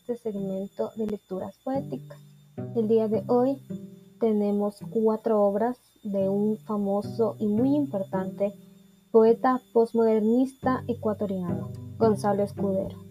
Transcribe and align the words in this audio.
Este 0.00 0.16
segmento 0.16 0.92
de 0.96 1.06
lecturas 1.06 1.58
poéticas. 1.64 2.18
El 2.76 2.88
día 2.88 3.08
de 3.08 3.24
hoy 3.26 3.60
tenemos 4.20 4.76
cuatro 4.90 5.42
obras 5.42 5.76
de 6.02 6.28
un 6.28 6.56
famoso 6.58 7.36
y 7.38 7.46
muy 7.46 7.74
importante 7.74 8.52
poeta 9.10 9.60
postmodernista 9.72 10.84
ecuatoriano, 10.86 11.70
Gonzalo 11.98 12.44
Escudero. 12.44 13.07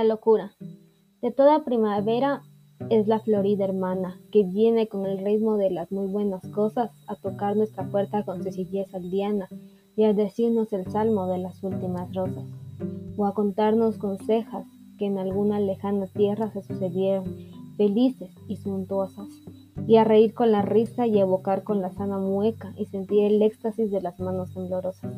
La 0.00 0.04
locura. 0.04 0.56
De 1.20 1.30
toda 1.30 1.62
primavera 1.62 2.40
es 2.88 3.06
la 3.06 3.20
florida 3.20 3.66
hermana, 3.66 4.18
que 4.32 4.44
viene 4.44 4.88
con 4.88 5.04
el 5.04 5.22
ritmo 5.22 5.58
de 5.58 5.68
las 5.70 5.92
muy 5.92 6.06
buenas 6.06 6.40
cosas 6.54 6.90
a 7.06 7.16
tocar 7.16 7.54
nuestra 7.54 7.86
puerta 7.90 8.24
con 8.24 8.42
sencillez 8.42 8.94
aldeana 8.94 9.50
y 9.96 10.04
a 10.04 10.14
decirnos 10.14 10.72
el 10.72 10.90
salmo 10.90 11.26
de 11.26 11.36
las 11.36 11.62
últimas 11.62 12.14
rosas, 12.14 12.46
o 13.18 13.26
a 13.26 13.34
contarnos 13.34 13.98
consejas 13.98 14.66
que 14.98 15.04
en 15.04 15.18
alguna 15.18 15.60
lejana 15.60 16.06
tierra 16.06 16.50
se 16.50 16.62
sucedieron, 16.62 17.36
felices 17.76 18.30
y 18.48 18.56
suntuosas, 18.56 19.28
y 19.86 19.96
a 19.96 20.04
reír 20.04 20.32
con 20.32 20.50
la 20.50 20.62
risa 20.62 21.06
y 21.06 21.18
evocar 21.18 21.62
con 21.62 21.82
la 21.82 21.92
sana 21.92 22.16
mueca 22.16 22.72
y 22.78 22.86
sentir 22.86 23.24
el 23.24 23.42
éxtasis 23.42 23.90
de 23.90 24.00
las 24.00 24.18
manos 24.18 24.54
temblorosas. 24.54 25.12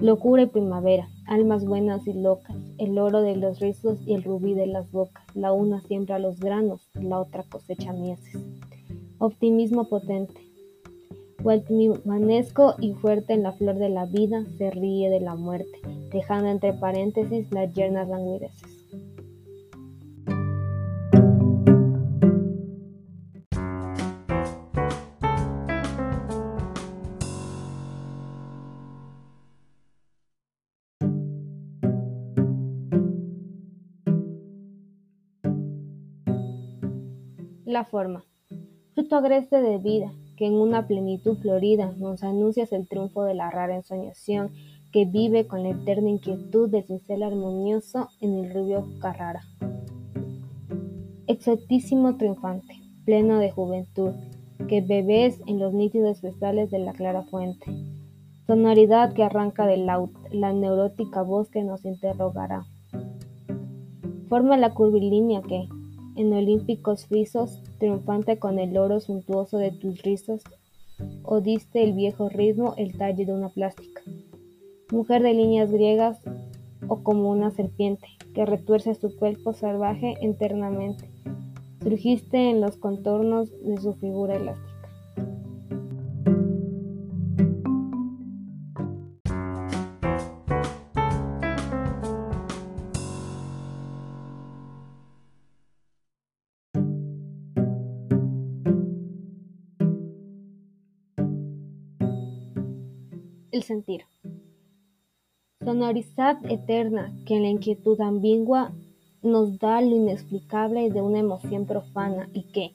Locura 0.00 0.42
y 0.42 0.46
primavera, 0.46 1.06
almas 1.28 1.64
buenas 1.64 2.04
y 2.08 2.14
locas, 2.14 2.55
el 2.78 2.98
oro 2.98 3.22
de 3.22 3.36
los 3.36 3.60
rizos 3.60 3.98
y 4.06 4.14
el 4.14 4.22
rubí 4.22 4.54
de 4.54 4.66
las 4.66 4.90
bocas, 4.90 5.24
la 5.34 5.52
una 5.52 5.80
siembra 5.80 6.18
los 6.18 6.40
granos, 6.40 6.88
la 6.94 7.20
otra 7.20 7.44
cosecha 7.44 7.92
mieses. 7.92 8.36
Optimismo 9.18 9.88
potente. 9.88 10.40
Gualtimanesco 11.42 12.74
y 12.80 12.94
fuerte 12.94 13.34
en 13.34 13.42
la 13.42 13.52
flor 13.52 13.76
de 13.76 13.88
la 13.88 14.06
vida, 14.06 14.44
se 14.58 14.70
ríe 14.70 15.10
de 15.10 15.20
la 15.20 15.34
muerte, 15.34 15.80
dejando 16.10 16.48
entre 16.48 16.72
paréntesis 16.72 17.50
las 17.52 17.72
yernas 17.72 18.08
languideces. 18.08 18.75
La 37.66 37.84
forma. 37.84 38.24
Fruto 38.94 39.16
agreste 39.16 39.60
de 39.60 39.78
vida, 39.78 40.12
que 40.36 40.46
en 40.46 40.52
una 40.54 40.86
plenitud 40.86 41.36
florida 41.38 41.92
nos 41.98 42.22
anuncias 42.22 42.70
el 42.70 42.86
triunfo 42.86 43.24
de 43.24 43.34
la 43.34 43.50
rara 43.50 43.74
ensoñación 43.74 44.52
que 44.92 45.04
vive 45.04 45.48
con 45.48 45.64
la 45.64 45.70
eterna 45.70 46.08
inquietud 46.08 46.70
del 46.70 46.84
cincel 46.84 47.24
armonioso 47.24 48.08
en 48.20 48.38
el 48.38 48.54
rubio 48.54 48.86
Carrara. 49.00 49.42
Exotísimo 51.26 52.16
triunfante, 52.16 52.72
pleno 53.04 53.40
de 53.40 53.50
juventud, 53.50 54.12
que 54.68 54.80
bebés 54.80 55.40
en 55.48 55.58
los 55.58 55.72
nítidos 55.72 56.20
cristales 56.20 56.70
de 56.70 56.78
la 56.78 56.92
clara 56.92 57.24
fuente. 57.24 57.66
Sonoridad 58.46 59.12
que 59.12 59.24
arranca 59.24 59.66
del 59.66 59.86
laúd, 59.86 60.10
la 60.30 60.52
neurótica 60.52 61.22
voz 61.22 61.50
que 61.50 61.64
nos 61.64 61.84
interrogará. 61.84 62.64
Forma 64.28 64.56
la 64.56 64.72
curvilínea 64.72 65.42
que, 65.42 65.68
en 66.16 66.32
olímpicos 66.32 67.06
frisos, 67.06 67.62
triunfante 67.78 68.38
con 68.38 68.58
el 68.58 68.76
oro 68.76 69.00
suntuoso 69.00 69.58
de 69.58 69.70
tus 69.70 70.02
rizos, 70.02 70.42
o 71.22 71.40
diste 71.40 71.82
el 71.82 71.92
viejo 71.92 72.28
ritmo 72.28 72.74
el 72.76 72.96
talle 72.96 73.26
de 73.26 73.32
una 73.32 73.50
plástica. 73.50 74.02
Mujer 74.90 75.22
de 75.22 75.34
líneas 75.34 75.70
griegas, 75.70 76.18
o 76.88 77.02
como 77.02 77.30
una 77.30 77.50
serpiente, 77.50 78.06
que 78.34 78.46
retuerce 78.46 78.94
su 78.94 79.14
cuerpo 79.16 79.52
salvaje 79.52 80.14
internamente, 80.20 81.10
surgiste 81.82 82.50
en 82.50 82.60
los 82.60 82.76
contornos 82.76 83.50
de 83.62 83.76
su 83.78 83.94
figura 83.94 84.36
elástica. 84.36 84.75
El 103.50 103.62
sentir. 103.62 104.02
Sonoridad 105.64 106.38
eterna 106.50 107.12
que 107.26 107.36
en 107.36 107.42
la 107.42 107.48
inquietud 107.48 108.00
ambigua 108.00 108.72
nos 109.22 109.58
da 109.58 109.80
lo 109.80 109.96
inexplicable 109.96 110.90
de 110.90 111.02
una 111.02 111.18
emoción 111.18 111.66
profana 111.66 112.28
y 112.32 112.44
que, 112.52 112.72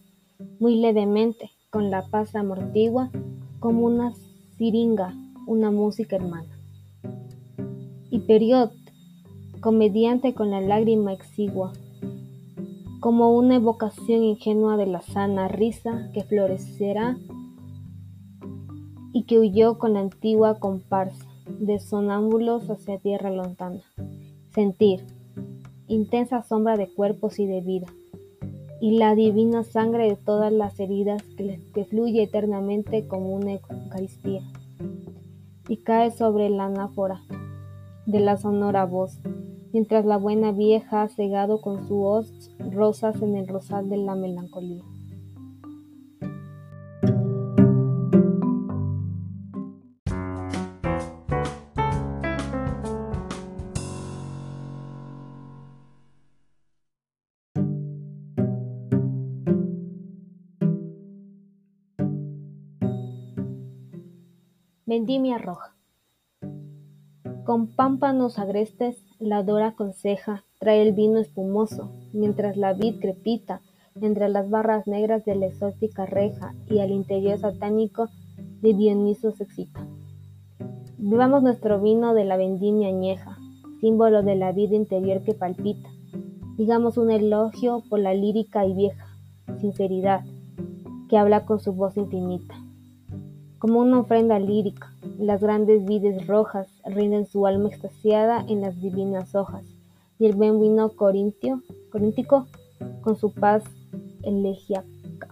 muy 0.60 0.76
levemente, 0.76 1.52
con 1.70 1.90
la 1.90 2.02
paz 2.08 2.36
amortigua, 2.36 3.12
como 3.60 3.86
una 3.86 4.14
siringa, 4.58 5.16
una 5.48 5.72
música 5.72 6.18
hermana. 6.18 6.58
Y 8.10 8.20
period, 8.20 8.72
comediante 9.62 10.34
con 10.34 10.52
la 10.52 10.60
lágrima 10.60 11.14
exigua, 11.14 11.72
como 13.00 13.36
una 13.36 13.56
evocación 13.56 14.24
ingenua 14.24 14.76
de 14.76 14.88
la 14.88 15.02
sana 15.02 15.48
risa 15.48 16.10
que 16.14 16.24
florecerá 16.24 17.18
y 19.14 19.24
que 19.24 19.40
huyó 19.40 19.78
con 19.78 19.94
la 19.94 20.00
antigua 20.00 20.60
comparsa 20.60 21.26
de 21.60 21.80
sonámbulos 21.80 22.70
hacia 22.70 22.98
tierra 22.98 23.30
lontana. 23.30 23.82
Sentir, 24.54 25.06
intensa 25.88 26.44
sombra 26.44 26.78
de 26.78 26.88
cuerpos 26.88 27.40
y 27.40 27.46
de 27.46 27.62
vida, 27.62 27.88
y 28.80 28.98
la 28.98 29.16
divina 29.16 29.64
sangre 29.64 30.10
de 30.10 30.16
todas 30.16 30.52
las 30.52 30.80
heridas 30.80 31.22
que, 31.38 31.86
fluye 31.86 32.24
eternamente 32.24 33.08
como 33.08 33.36
una 33.36 33.54
Eucaristía, 33.54 34.42
y 35.68 35.78
cae 35.78 36.12
sobre 36.12 36.50
la 36.50 36.66
anáfora 36.66 37.22
de 38.06 38.20
la 38.20 38.38
sonora 38.38 38.86
voz, 38.86 39.20
mientras 39.72 40.06
la 40.06 40.18
buena 40.18 40.52
vieja 40.52 41.04
ha 41.04 41.08
cegado 41.10 41.62
con 41.62 41.88
su 41.88 42.04
hoz 42.04 42.52
rosas 42.72 43.22
en 43.22 43.36
el 43.36 43.48
rosal 43.48 43.90
de 43.90 43.98
la 43.98 44.16
melancolía. 44.16 44.84
Vendimia 64.92 65.38
roja. 65.38 65.74
Con 67.46 67.74
pámpanos 67.78 68.38
agrestes, 68.38 69.02
la 69.20 69.42
dora 69.42 69.72
conseja 69.72 70.44
trae 70.60 70.82
el 70.82 70.92
vino 70.92 71.18
espumoso, 71.18 71.94
mientras 72.12 72.58
la 72.58 72.74
vid 72.74 73.00
crepita 73.00 73.62
entre 74.02 74.28
las 74.28 74.50
barras 74.50 74.88
negras 74.88 75.24
de 75.24 75.36
la 75.36 75.46
exótica 75.46 76.06
reja 76.06 76.54
y 76.70 76.80
al 76.80 76.92
interior 76.92 77.40
satánico 77.40 78.10
de 78.62 78.74
Dioniso 78.74 79.32
se 79.32 79.46
excita. 79.46 79.88
Bebamos 80.98 81.42
nuestro 81.42 81.82
vino 81.82 82.14
de 82.14 82.26
la 82.26 82.36
vendimia 82.36 82.90
añeja, 82.90 83.38
símbolo 83.80 84.24
de 84.24 84.36
la 84.36 84.52
vida 84.52 84.76
interior 84.76 85.24
que 85.24 85.34
palpita. 85.34 85.88
Digamos 86.58 86.98
un 86.98 87.12
elogio 87.12 87.82
por 87.90 88.02
la 88.02 88.14
lírica 88.14 88.66
y 88.66 88.74
vieja 88.74 89.08
sinceridad 89.62 90.26
que 91.08 91.18
habla 91.18 91.46
con 91.46 91.62
su 91.62 91.72
voz 91.72 91.96
infinita. 91.96 92.62
Como 93.62 93.80
una 93.80 94.00
ofrenda 94.00 94.40
lírica, 94.40 94.92
las 95.20 95.40
grandes 95.40 95.86
vides 95.86 96.26
rojas 96.26 96.68
rinden 96.84 97.28
su 97.28 97.46
alma 97.46 97.70
extasiada 97.70 98.44
en 98.50 98.60
las 98.60 98.82
divinas 98.82 99.36
hojas, 99.36 99.64
y 100.18 100.26
el 100.26 100.34
buen 100.34 100.60
vino 100.60 100.90
corintio, 100.90 101.62
coríntico, 101.92 102.48
con 103.02 103.16
su 103.16 103.32
paz 103.32 103.64
elegiaca, 104.24 105.28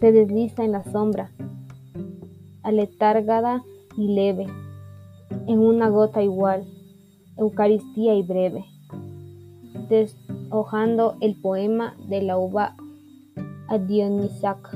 se 0.00 0.12
desliza 0.12 0.64
en 0.64 0.72
la 0.72 0.82
sombra, 0.82 1.30
aletargada 2.62 3.62
y 3.98 4.14
leve, 4.14 4.46
en 5.46 5.58
una 5.58 5.90
gota 5.90 6.22
igual, 6.22 6.64
Eucaristía 7.36 8.14
y 8.14 8.22
breve, 8.22 8.64
deshojando 9.90 11.16
el 11.20 11.38
poema 11.38 11.94
de 12.08 12.22
la 12.22 12.38
uva 12.38 12.76
adionisaca. 13.68 14.70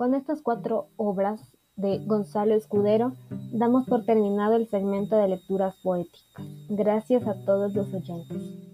Con 0.00 0.14
estas 0.14 0.40
cuatro 0.40 0.88
obras 0.96 1.52
de 1.76 1.98
Gonzalo 2.06 2.54
Escudero 2.54 3.12
damos 3.52 3.86
por 3.86 4.06
terminado 4.06 4.56
el 4.56 4.66
segmento 4.66 5.14
de 5.14 5.28
lecturas 5.28 5.76
poéticas. 5.82 6.46
Gracias 6.70 7.28
a 7.28 7.34
todos 7.44 7.74
los 7.74 7.92
oyentes. 7.92 8.69